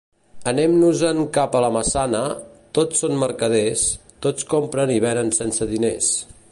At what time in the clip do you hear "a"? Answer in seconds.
1.57-1.61